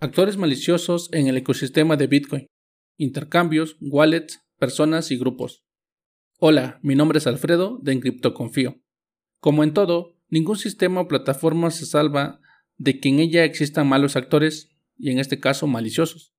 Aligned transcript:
Actores 0.00 0.36
maliciosos 0.36 1.08
en 1.10 1.26
el 1.26 1.36
ecosistema 1.36 1.96
de 1.96 2.06
Bitcoin. 2.06 2.46
Intercambios, 2.98 3.76
wallets, 3.80 4.40
personas 4.56 5.10
y 5.10 5.18
grupos. 5.18 5.64
Hola, 6.38 6.78
mi 6.84 6.94
nombre 6.94 7.18
es 7.18 7.26
Alfredo 7.26 7.80
de 7.82 7.94
Encriptoconfío. 7.94 8.80
Como 9.40 9.64
en 9.64 9.74
todo, 9.74 10.14
ningún 10.28 10.56
sistema 10.56 11.00
o 11.00 11.08
plataforma 11.08 11.72
se 11.72 11.84
salva 11.84 12.38
de 12.76 13.00
que 13.00 13.08
en 13.08 13.18
ella 13.18 13.42
existan 13.42 13.88
malos 13.88 14.14
actores 14.14 14.68
y 14.96 15.10
en 15.10 15.18
este 15.18 15.40
caso 15.40 15.66
maliciosos. 15.66 16.32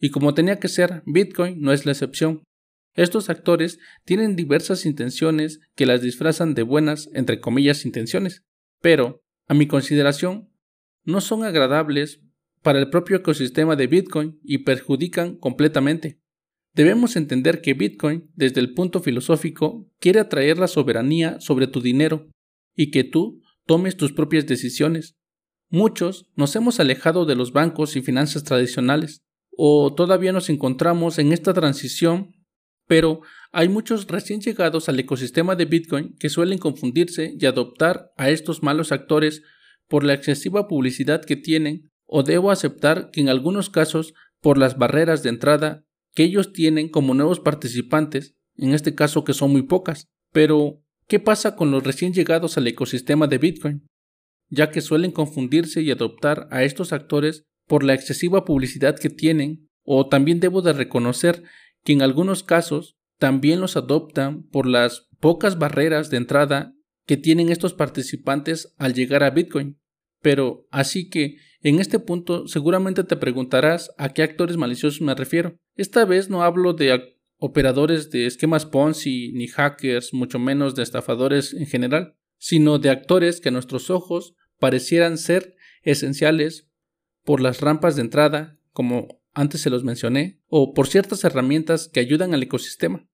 Y 0.00 0.10
como 0.10 0.34
tenía 0.34 0.58
que 0.58 0.66
ser, 0.66 1.04
Bitcoin 1.06 1.60
no 1.60 1.72
es 1.72 1.86
la 1.86 1.92
excepción. 1.92 2.42
Estos 2.94 3.30
actores 3.30 3.78
tienen 4.04 4.34
diversas 4.34 4.84
intenciones 4.84 5.60
que 5.76 5.86
las 5.86 6.02
disfrazan 6.02 6.54
de 6.54 6.64
buenas, 6.64 7.08
entre 7.12 7.38
comillas, 7.38 7.84
intenciones. 7.86 8.42
Pero, 8.80 9.22
a 9.46 9.54
mi 9.54 9.68
consideración, 9.68 10.50
no 11.06 11.22
son 11.22 11.44
agradables 11.44 12.20
para 12.62 12.78
el 12.78 12.90
propio 12.90 13.16
ecosistema 13.16 13.76
de 13.76 13.86
Bitcoin 13.86 14.38
y 14.42 14.58
perjudican 14.58 15.36
completamente. 15.36 16.20
Debemos 16.74 17.16
entender 17.16 17.62
que 17.62 17.72
Bitcoin, 17.72 18.30
desde 18.34 18.60
el 18.60 18.74
punto 18.74 19.00
filosófico, 19.00 19.88
quiere 19.98 20.20
atraer 20.20 20.58
la 20.58 20.68
soberanía 20.68 21.40
sobre 21.40 21.68
tu 21.68 21.80
dinero 21.80 22.28
y 22.74 22.90
que 22.90 23.04
tú 23.04 23.40
tomes 23.64 23.96
tus 23.96 24.12
propias 24.12 24.46
decisiones. 24.46 25.16
Muchos 25.70 26.26
nos 26.34 26.54
hemos 26.54 26.78
alejado 26.78 27.24
de 27.24 27.34
los 27.34 27.52
bancos 27.52 27.96
y 27.96 28.02
finanzas 28.02 28.44
tradicionales, 28.44 29.22
o 29.56 29.94
todavía 29.94 30.32
nos 30.32 30.50
encontramos 30.50 31.18
en 31.18 31.32
esta 31.32 31.54
transición, 31.54 32.32
pero 32.86 33.22
hay 33.52 33.68
muchos 33.68 34.06
recién 34.06 34.40
llegados 34.40 34.88
al 34.88 35.00
ecosistema 35.00 35.56
de 35.56 35.64
Bitcoin 35.64 36.14
que 36.18 36.28
suelen 36.28 36.58
confundirse 36.58 37.34
y 37.38 37.46
adoptar 37.46 38.10
a 38.16 38.28
estos 38.28 38.62
malos 38.62 38.92
actores 38.92 39.42
por 39.88 40.04
la 40.04 40.14
excesiva 40.14 40.68
publicidad 40.68 41.24
que 41.24 41.36
tienen, 41.36 41.90
o 42.06 42.22
debo 42.22 42.50
aceptar 42.50 43.10
que 43.10 43.20
en 43.20 43.28
algunos 43.28 43.70
casos 43.70 44.14
por 44.40 44.58
las 44.58 44.78
barreras 44.78 45.22
de 45.22 45.30
entrada 45.30 45.84
que 46.14 46.24
ellos 46.24 46.52
tienen 46.52 46.88
como 46.88 47.14
nuevos 47.14 47.40
participantes, 47.40 48.36
en 48.56 48.72
este 48.72 48.94
caso 48.94 49.24
que 49.24 49.34
son 49.34 49.52
muy 49.52 49.62
pocas. 49.62 50.08
Pero, 50.32 50.82
¿qué 51.08 51.20
pasa 51.20 51.56
con 51.56 51.70
los 51.70 51.84
recién 51.84 52.14
llegados 52.14 52.56
al 52.56 52.66
ecosistema 52.66 53.26
de 53.26 53.38
Bitcoin? 53.38 53.86
Ya 54.48 54.70
que 54.70 54.80
suelen 54.80 55.10
confundirse 55.10 55.82
y 55.82 55.90
adoptar 55.90 56.48
a 56.50 56.62
estos 56.62 56.92
actores 56.92 57.44
por 57.66 57.84
la 57.84 57.94
excesiva 57.94 58.44
publicidad 58.44 58.98
que 58.98 59.10
tienen, 59.10 59.68
o 59.82 60.08
también 60.08 60.40
debo 60.40 60.62
de 60.62 60.72
reconocer 60.72 61.42
que 61.84 61.92
en 61.92 62.02
algunos 62.02 62.42
casos 62.42 62.96
también 63.18 63.60
los 63.60 63.76
adoptan 63.76 64.44
por 64.44 64.66
las 64.66 65.08
pocas 65.20 65.58
barreras 65.58 66.10
de 66.10 66.18
entrada 66.18 66.74
que 67.06 67.16
tienen 67.16 67.50
estos 67.50 67.72
participantes 67.74 68.74
al 68.78 68.94
llegar 68.94 69.22
a 69.22 69.30
Bitcoin. 69.30 69.78
Pero 70.20 70.66
así 70.70 71.08
que 71.08 71.36
en 71.60 71.80
este 71.80 71.98
punto 71.98 72.46
seguramente 72.48 73.04
te 73.04 73.16
preguntarás 73.16 73.90
a 73.98 74.10
qué 74.10 74.22
actores 74.22 74.56
maliciosos 74.56 75.00
me 75.00 75.14
refiero. 75.14 75.58
Esta 75.74 76.04
vez 76.04 76.30
no 76.30 76.42
hablo 76.42 76.72
de 76.72 77.16
operadores 77.38 78.10
de 78.10 78.26
esquemas 78.26 78.66
Ponzi 78.66 79.32
ni 79.32 79.48
hackers, 79.48 80.14
mucho 80.14 80.38
menos 80.38 80.74
de 80.74 80.82
estafadores 80.82 81.52
en 81.54 81.66
general, 81.66 82.16
sino 82.38 82.78
de 82.78 82.90
actores 82.90 83.40
que 83.40 83.50
a 83.50 83.52
nuestros 83.52 83.90
ojos 83.90 84.34
parecieran 84.58 85.18
ser 85.18 85.56
esenciales 85.82 86.68
por 87.24 87.40
las 87.40 87.60
rampas 87.60 87.96
de 87.96 88.02
entrada, 88.02 88.58
como 88.72 89.20
antes 89.34 89.60
se 89.60 89.70
los 89.70 89.84
mencioné, 89.84 90.40
o 90.46 90.72
por 90.72 90.86
ciertas 90.86 91.24
herramientas 91.24 91.88
que 91.92 92.00
ayudan 92.00 92.32
al 92.32 92.42
ecosistema 92.42 93.06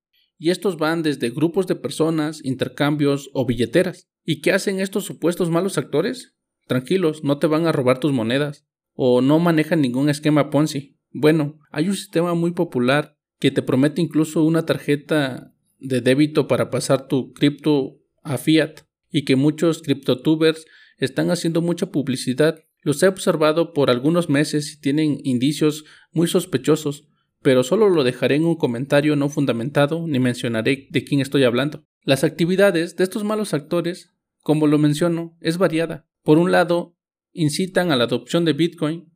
y 0.42 0.50
estos 0.50 0.76
van 0.76 1.04
desde 1.04 1.30
grupos 1.30 1.68
de 1.68 1.76
personas, 1.76 2.44
intercambios 2.44 3.30
o 3.32 3.46
billeteras. 3.46 4.08
¿Y 4.24 4.40
qué 4.40 4.50
hacen 4.50 4.80
estos 4.80 5.04
supuestos 5.04 5.50
malos 5.50 5.78
actores? 5.78 6.34
Tranquilos, 6.66 7.24
no 7.24 7.38
te 7.38 7.46
van 7.46 7.66
a 7.66 7.72
robar 7.72 7.98
tus 7.98 8.12
monedas 8.12 8.66
o 8.94 9.20
no 9.20 9.38
manejan 9.38 9.80
ningún 9.80 10.08
esquema 10.08 10.50
Ponzi. 10.50 10.96
Bueno, 11.10 11.58
hay 11.70 11.88
un 11.88 11.96
sistema 11.96 12.34
muy 12.34 12.52
popular 12.52 13.16
que 13.38 13.50
te 13.50 13.62
promete 13.62 14.00
incluso 14.00 14.44
una 14.44 14.64
tarjeta 14.64 15.52
de 15.78 16.00
débito 16.00 16.46
para 16.46 16.70
pasar 16.70 17.08
tu 17.08 17.32
cripto 17.32 17.98
a 18.22 18.38
fiat 18.38 18.82
y 19.10 19.24
que 19.24 19.36
muchos 19.36 19.82
criptotubers 19.82 20.64
están 20.98 21.30
haciendo 21.30 21.60
mucha 21.60 21.90
publicidad. 21.90 22.60
Los 22.82 23.02
he 23.02 23.08
observado 23.08 23.72
por 23.72 23.90
algunos 23.90 24.28
meses 24.28 24.72
y 24.72 24.80
tienen 24.80 25.18
indicios 25.24 25.84
muy 26.12 26.28
sospechosos, 26.28 27.08
pero 27.42 27.64
solo 27.64 27.88
lo 27.88 28.04
dejaré 28.04 28.36
en 28.36 28.44
un 28.44 28.56
comentario 28.56 29.16
no 29.16 29.28
fundamentado 29.28 30.06
ni 30.06 30.20
mencionaré 30.20 30.86
de 30.90 31.04
quién 31.04 31.20
estoy 31.20 31.44
hablando. 31.44 31.84
Las 32.04 32.24
actividades 32.24 32.96
de 32.96 33.04
estos 33.04 33.24
malos 33.24 33.54
actores, 33.54 34.10
como 34.42 34.66
lo 34.66 34.78
menciono, 34.78 35.36
es 35.40 35.58
variada. 35.58 36.06
Por 36.22 36.38
un 36.38 36.52
lado, 36.52 36.96
incitan 37.32 37.90
a 37.90 37.96
la 37.96 38.04
adopción 38.04 38.44
de 38.44 38.52
Bitcoin 38.52 39.12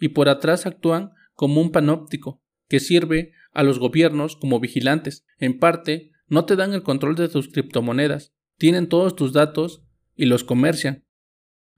y 0.00 0.08
por 0.08 0.28
atrás 0.28 0.66
actúan 0.66 1.12
como 1.34 1.60
un 1.60 1.70
panóptico 1.70 2.42
que 2.68 2.80
sirve 2.80 3.32
a 3.52 3.62
los 3.62 3.78
gobiernos 3.78 4.36
como 4.36 4.60
vigilantes. 4.60 5.24
En 5.38 5.58
parte, 5.58 6.10
no 6.26 6.44
te 6.44 6.56
dan 6.56 6.74
el 6.74 6.82
control 6.82 7.14
de 7.14 7.28
tus 7.28 7.48
criptomonedas, 7.48 8.34
tienen 8.56 8.88
todos 8.88 9.16
tus 9.16 9.32
datos 9.32 9.82
y 10.16 10.26
los 10.26 10.44
comercian. 10.44 11.04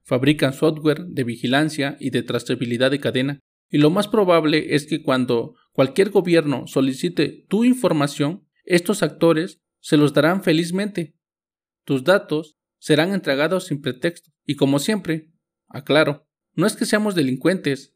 Fabrican 0.03 0.53
software 0.53 1.05
de 1.05 1.23
vigilancia 1.23 1.95
y 1.99 2.09
de 2.09 2.23
trazabilidad 2.23 2.91
de 2.91 2.99
cadena. 2.99 3.39
Y 3.69 3.77
lo 3.77 3.89
más 3.89 4.07
probable 4.07 4.75
es 4.75 4.85
que 4.85 5.03
cuando 5.03 5.55
cualquier 5.71 6.09
gobierno 6.09 6.67
solicite 6.67 7.45
tu 7.47 7.63
información, 7.63 8.47
estos 8.65 9.03
actores 9.03 9.61
se 9.79 9.97
los 9.97 10.13
darán 10.13 10.43
felizmente. 10.43 11.15
Tus 11.85 12.03
datos 12.03 12.57
serán 12.81 13.13
entregados 13.13 13.67
sin 13.67 13.79
pretexto. 13.79 14.31
Y 14.43 14.55
como 14.55 14.79
siempre, 14.79 15.29
aclaro, 15.69 16.27
no 16.55 16.65
es 16.65 16.75
que 16.75 16.87
seamos 16.87 17.13
delincuentes 17.13 17.95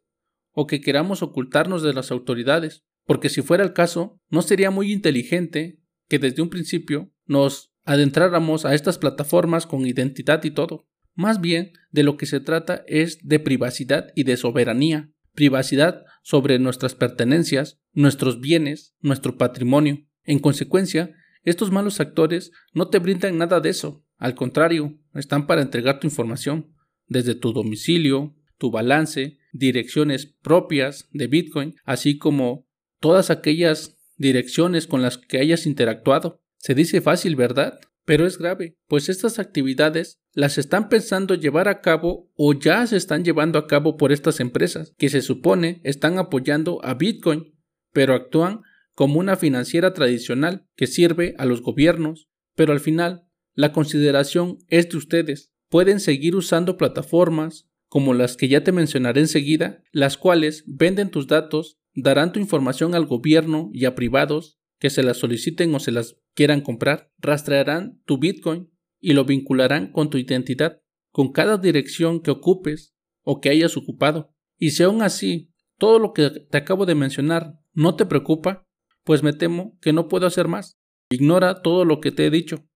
o 0.52 0.68
que 0.68 0.80
queramos 0.80 1.24
ocultarnos 1.24 1.82
de 1.82 1.94
las 1.94 2.12
autoridades, 2.12 2.86
porque 3.06 3.30
si 3.30 3.42
fuera 3.42 3.64
el 3.64 3.74
caso, 3.74 4.22
no 4.30 4.44
sería 4.44 4.70
muy 4.70 4.94
inteligente 4.94 5.82
que 6.08 6.20
desde 6.20 6.44
un 6.44 6.52
principio 6.52 7.12
nos 7.26 7.74
adentráramos 7.84 8.64
a 8.64 8.76
estas 8.76 9.00
plataformas 9.00 9.66
con 9.66 9.88
identidad 9.88 10.44
y 10.44 10.52
todo. 10.52 10.88
Más 11.16 11.42
bien, 11.42 11.74
de 11.90 12.04
lo 12.04 12.16
que 12.16 12.28
se 12.28 12.40
trata 12.40 12.84
es 12.88 13.18
de 13.24 13.40
privacidad 13.40 14.12
y 14.16 14.24
de 14.24 14.38
soberanía, 14.38 15.12
privacidad 15.34 16.04
sobre 16.22 16.60
nuestras 16.60 16.94
pertenencias, 16.94 17.80
nuestros 17.92 18.40
bienes, 18.40 18.96
nuestro 19.02 19.36
patrimonio. 19.38 20.06
En 20.24 20.38
consecuencia, 20.38 21.16
estos 21.44 21.72
malos 21.72 22.00
actores 22.00 22.52
no 22.74 22.90
te 22.90 23.00
brindan 23.00 23.40
nada 23.40 23.60
de 23.60 23.70
eso. 23.70 24.05
Al 24.18 24.36
contrario, 24.36 24.98
están 25.14 25.48
para 25.48 25.62
entregar 25.62 26.00
tu 26.00 26.08
información, 26.08 26.74
desde 27.08 27.36
tu 27.36 27.54
domicilio, 27.54 28.36
tu 28.58 28.72
balance, 28.72 29.38
direcciones 29.52 30.26
propias 30.26 31.08
de 31.12 31.28
Bitcoin, 31.28 31.76
así 31.84 32.18
como 32.18 32.68
todas 33.00 33.30
aquellas 33.30 33.98
direcciones 34.18 34.88
con 34.88 35.02
las 35.02 35.18
que 35.18 35.40
hayas 35.40 35.66
interactuado. 35.66 36.42
Se 36.58 36.74
dice 36.74 37.02
fácil, 37.02 37.36
¿verdad? 37.36 37.80
Pero 38.06 38.28
es 38.28 38.38
grave, 38.38 38.78
pues 38.88 39.10
estas 39.10 39.40
actividades 39.40 40.20
las 40.32 40.58
están 40.58 40.90
pensando 40.90 41.34
llevar 41.34 41.68
a 41.68 41.82
cabo 41.82 42.32
o 42.36 42.54
ya 42.54 42.86
se 42.86 42.98
están 42.98 43.24
llevando 43.24 43.58
a 43.58 43.68
cabo 43.68 43.98
por 43.98 44.12
estas 44.12 44.40
empresas, 44.40 44.94
que 44.98 45.10
se 45.10 45.22
supone 45.22 45.82
están 45.84 46.20
apoyando 46.20 46.84
a 46.84 46.94
Bitcoin, 46.94 47.56
pero 47.92 48.14
actúan 48.14 48.62
como 48.94 49.20
una 49.20 49.36
financiera 49.38 49.94
tradicional 49.94 50.68
que 50.76 50.88
sirve 50.88 51.34
a 51.38 51.46
los 51.46 51.62
gobiernos, 51.62 52.30
pero 52.56 52.74
al 52.74 52.80
final 52.80 53.25
la 53.56 53.72
consideración 53.72 54.60
es 54.68 54.90
de 54.90 54.98
ustedes. 54.98 55.52
Pueden 55.70 56.00
seguir 56.00 56.36
usando 56.36 56.78
plataformas 56.78 57.68
como 57.88 58.14
las 58.14 58.36
que 58.36 58.50
ya 58.50 58.64
te 58.64 58.72
mencionaré 58.72 59.22
enseguida, 59.22 59.82
las 59.92 60.18
cuales 60.18 60.64
venden 60.68 61.10
tus 61.10 61.28
datos, 61.28 61.80
darán 61.94 62.34
tu 62.34 62.40
información 62.40 62.94
al 62.94 63.06
gobierno 63.06 63.70
y 63.74 63.86
a 63.86 63.96
privados 63.96 64.60
que 64.80 64.90
se 64.90 65.04
las 65.04 65.18
soliciten 65.18 65.74
o 65.74 65.80
se 65.80 65.92
las 65.92 66.18
quieran 66.34 66.62
comprar, 66.62 67.12
rastrearán 67.18 68.02
tu 68.06 68.18
Bitcoin 68.18 68.70
y 69.00 69.14
lo 69.14 69.24
vincularán 69.24 69.92
con 69.92 70.10
tu 70.10 70.18
identidad, 70.18 70.82
con 71.12 71.32
cada 71.32 71.58
dirección 71.58 72.22
que 72.22 72.32
ocupes 72.32 72.94
o 73.24 73.40
que 73.40 73.50
hayas 73.50 73.78
ocupado. 73.78 74.34
Y 74.58 74.72
si 74.72 74.84
aún 74.84 75.02
así 75.02 75.54
todo 75.78 76.00
lo 76.00 76.12
que 76.12 76.30
te 76.30 76.58
acabo 76.58 76.86
de 76.86 76.96
mencionar 76.96 77.60
no 77.74 77.96
te 77.96 78.06
preocupa, 78.06 78.68
pues 79.04 79.24
me 79.24 79.32
temo 79.32 79.78
que 79.82 79.94
no 79.94 80.08
puedo 80.10 80.28
hacer 80.28 80.48
más. 80.48 80.78
Ignora 81.10 81.62
todo 81.62 81.86
lo 81.86 82.02
que 82.02 82.12
te 82.12 82.26
he 82.26 82.30
dicho. 82.30 82.68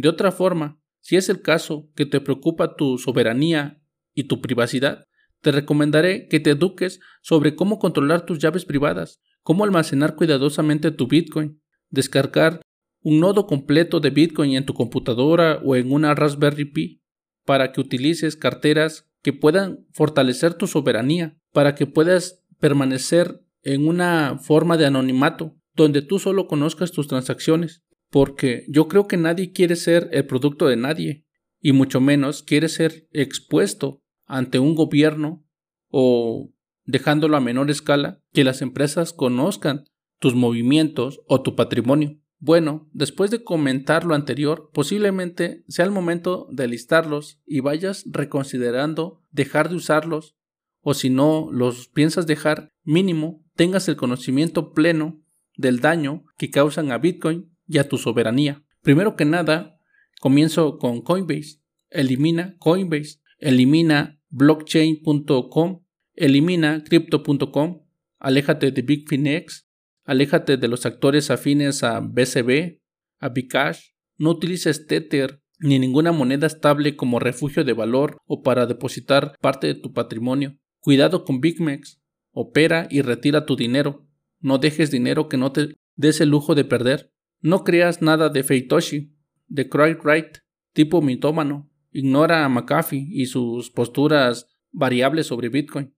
De 0.00 0.08
otra 0.08 0.32
forma, 0.32 0.80
si 1.02 1.16
es 1.16 1.28
el 1.28 1.42
caso 1.42 1.90
que 1.94 2.06
te 2.06 2.22
preocupa 2.22 2.74
tu 2.74 2.96
soberanía 2.96 3.82
y 4.14 4.24
tu 4.24 4.40
privacidad, 4.40 5.04
te 5.42 5.52
recomendaré 5.52 6.26
que 6.28 6.40
te 6.40 6.52
eduques 6.52 7.00
sobre 7.20 7.54
cómo 7.54 7.78
controlar 7.78 8.24
tus 8.24 8.38
llaves 8.38 8.64
privadas, 8.64 9.20
cómo 9.42 9.62
almacenar 9.62 10.16
cuidadosamente 10.16 10.90
tu 10.90 11.06
Bitcoin, 11.06 11.60
descargar 11.90 12.62
un 13.02 13.20
nodo 13.20 13.46
completo 13.46 14.00
de 14.00 14.08
Bitcoin 14.08 14.54
en 14.54 14.64
tu 14.64 14.72
computadora 14.72 15.60
o 15.62 15.76
en 15.76 15.92
una 15.92 16.14
Raspberry 16.14 16.64
Pi 16.64 17.02
para 17.44 17.70
que 17.70 17.82
utilices 17.82 18.36
carteras 18.36 19.06
que 19.20 19.34
puedan 19.34 19.86
fortalecer 19.92 20.54
tu 20.54 20.66
soberanía, 20.66 21.36
para 21.52 21.74
que 21.74 21.86
puedas 21.86 22.42
permanecer 22.58 23.42
en 23.62 23.86
una 23.86 24.38
forma 24.38 24.78
de 24.78 24.86
anonimato 24.86 25.58
donde 25.74 26.00
tú 26.00 26.18
solo 26.18 26.46
conozcas 26.46 26.90
tus 26.90 27.06
transacciones, 27.06 27.82
porque 28.10 28.64
yo 28.68 28.88
creo 28.88 29.06
que 29.06 29.16
nadie 29.16 29.52
quiere 29.52 29.76
ser 29.76 30.08
el 30.12 30.26
producto 30.26 30.66
de 30.66 30.76
nadie, 30.76 31.24
y 31.60 31.72
mucho 31.72 32.00
menos 32.00 32.42
quiere 32.42 32.68
ser 32.68 33.08
expuesto 33.12 34.02
ante 34.26 34.58
un 34.58 34.74
gobierno 34.74 35.44
o 35.88 36.52
dejándolo 36.84 37.36
a 37.36 37.40
menor 37.40 37.70
escala, 37.70 38.20
que 38.32 38.44
las 38.44 38.62
empresas 38.62 39.12
conozcan 39.12 39.84
tus 40.18 40.34
movimientos 40.34 41.20
o 41.26 41.42
tu 41.42 41.54
patrimonio. 41.54 42.18
Bueno, 42.38 42.88
después 42.92 43.30
de 43.30 43.44
comentar 43.44 44.04
lo 44.04 44.14
anterior, 44.14 44.70
posiblemente 44.72 45.62
sea 45.68 45.84
el 45.84 45.90
momento 45.90 46.48
de 46.50 46.68
listarlos 46.68 47.40
y 47.44 47.60
vayas 47.60 48.04
reconsiderando 48.06 49.22
dejar 49.30 49.68
de 49.68 49.76
usarlos 49.76 50.36
o 50.80 50.94
si 50.94 51.10
no 51.10 51.48
los 51.52 51.88
piensas 51.88 52.26
dejar, 52.26 52.72
mínimo 52.82 53.44
tengas 53.54 53.88
el 53.88 53.96
conocimiento 53.96 54.72
pleno 54.72 55.22
del 55.56 55.80
daño 55.80 56.24
que 56.38 56.50
causan 56.50 56.90
a 56.92 56.98
Bitcoin 56.98 57.54
y 57.70 57.78
a 57.78 57.88
tu 57.88 57.98
soberanía. 57.98 58.64
Primero 58.82 59.14
que 59.14 59.24
nada, 59.24 59.78
comienzo 60.20 60.76
con 60.78 61.02
Coinbase. 61.02 61.60
Elimina 61.88 62.56
Coinbase, 62.58 63.20
elimina 63.38 64.20
blockchain.com, 64.28 65.84
elimina 66.14 66.82
crypto.com, 66.84 67.82
aléjate 68.18 68.72
de 68.72 68.82
Bitfinex, 68.82 69.68
aléjate 70.04 70.56
de 70.56 70.68
los 70.68 70.84
actores 70.84 71.30
afines 71.30 71.84
a 71.84 72.00
BCB, 72.00 72.80
a 73.20 73.28
Bcash, 73.28 73.92
no 74.18 74.30
utilices 74.30 74.86
Tether 74.86 75.40
ni 75.60 75.78
ninguna 75.78 76.10
moneda 76.10 76.46
estable 76.46 76.96
como 76.96 77.20
refugio 77.20 77.64
de 77.64 77.72
valor 77.72 78.16
o 78.26 78.42
para 78.42 78.66
depositar 78.66 79.36
parte 79.40 79.68
de 79.68 79.74
tu 79.74 79.92
patrimonio. 79.92 80.56
Cuidado 80.80 81.24
con 81.24 81.40
BigMex, 81.40 82.00
opera 82.32 82.88
y 82.90 83.02
retira 83.02 83.46
tu 83.46 83.56
dinero. 83.56 84.06
No 84.40 84.58
dejes 84.58 84.90
dinero 84.90 85.28
que 85.28 85.36
no 85.36 85.52
te 85.52 85.76
des 85.96 86.20
el 86.20 86.30
lujo 86.30 86.54
de 86.54 86.64
perder. 86.64 87.12
No 87.40 87.64
creas 87.64 88.02
nada 88.02 88.28
de 88.28 88.42
Feitoshi, 88.42 89.14
de 89.48 89.68
Cry 89.68 89.94
Wright, 89.94 90.38
tipo 90.72 91.00
mitómano. 91.02 91.70
Ignora 91.92 92.44
a 92.44 92.48
McAfee 92.48 93.08
y 93.10 93.26
sus 93.26 93.70
posturas 93.70 94.46
variables 94.70 95.26
sobre 95.26 95.48
Bitcoin. 95.48 95.94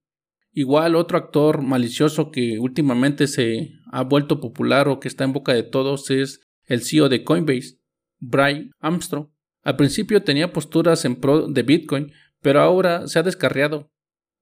Igual 0.51 0.95
otro 0.95 1.17
actor 1.17 1.61
malicioso 1.61 2.31
que 2.31 2.59
últimamente 2.59 3.27
se 3.27 3.71
ha 3.91 4.03
vuelto 4.03 4.39
popular 4.39 4.87
o 4.87 4.99
que 4.99 5.07
está 5.07 5.23
en 5.23 5.33
boca 5.33 5.53
de 5.53 5.63
todos 5.63 6.09
es 6.11 6.41
el 6.65 6.81
CEO 6.81 7.09
de 7.09 7.23
Coinbase, 7.23 7.79
Brian 8.19 8.71
Armstrong. 8.79 9.29
Al 9.63 9.75
principio 9.75 10.23
tenía 10.23 10.53
posturas 10.53 11.05
en 11.05 11.15
pro 11.15 11.47
de 11.47 11.63
Bitcoin, 11.63 12.11
pero 12.41 12.61
ahora 12.61 13.07
se 13.07 13.19
ha 13.19 13.23
descarriado 13.23 13.91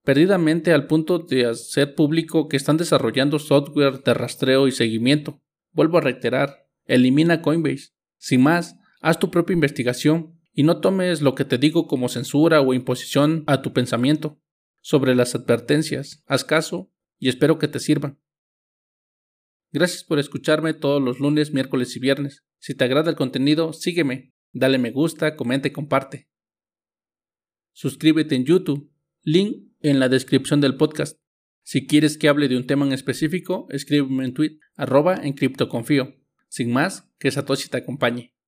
perdidamente 0.04 0.72
al 0.72 0.86
punto 0.86 1.18
de 1.18 1.46
hacer 1.46 1.94
público 1.94 2.48
que 2.48 2.56
están 2.56 2.76
desarrollando 2.76 3.38
software 3.38 4.02
de 4.02 4.14
rastreo 4.14 4.66
y 4.66 4.72
seguimiento. 4.72 5.40
Vuelvo 5.72 5.98
a 5.98 6.02
reiterar, 6.02 6.61
elimina 6.84 7.42
Coinbase. 7.42 7.90
Sin 8.18 8.42
más, 8.42 8.76
haz 9.00 9.18
tu 9.18 9.30
propia 9.30 9.54
investigación 9.54 10.38
y 10.52 10.62
no 10.62 10.80
tomes 10.80 11.22
lo 11.22 11.34
que 11.34 11.44
te 11.44 11.58
digo 11.58 11.86
como 11.86 12.08
censura 12.08 12.60
o 12.60 12.74
imposición 12.74 13.44
a 13.46 13.62
tu 13.62 13.72
pensamiento. 13.72 14.40
Sobre 14.80 15.14
las 15.14 15.34
advertencias, 15.34 16.22
haz 16.26 16.44
caso 16.44 16.92
y 17.18 17.28
espero 17.28 17.58
que 17.58 17.68
te 17.68 17.78
sirvan. 17.78 18.20
Gracias 19.70 20.04
por 20.04 20.18
escucharme 20.18 20.74
todos 20.74 21.00
los 21.00 21.18
lunes, 21.18 21.52
miércoles 21.52 21.96
y 21.96 22.00
viernes. 22.00 22.44
Si 22.58 22.74
te 22.74 22.84
agrada 22.84 23.10
el 23.10 23.16
contenido, 23.16 23.72
sígueme, 23.72 24.34
dale 24.52 24.78
me 24.78 24.90
gusta, 24.90 25.36
comenta 25.36 25.68
y 25.68 25.70
comparte. 25.70 26.28
Suscríbete 27.72 28.34
en 28.34 28.44
YouTube, 28.44 28.92
link 29.22 29.72
en 29.80 29.98
la 29.98 30.08
descripción 30.08 30.60
del 30.60 30.76
podcast. 30.76 31.18
Si 31.64 31.86
quieres 31.86 32.18
que 32.18 32.28
hable 32.28 32.48
de 32.48 32.56
un 32.56 32.66
tema 32.66 32.84
en 32.84 32.92
específico, 32.92 33.66
escríbeme 33.70 34.24
en 34.24 34.34
tweet, 34.34 34.58
arroba 34.76 35.14
en 35.22 35.32
criptoconfío. 35.32 36.21
Sin 36.52 36.70
más, 36.70 37.08
que 37.18 37.30
Satoshi 37.30 37.70
te 37.70 37.78
acompañe. 37.78 38.34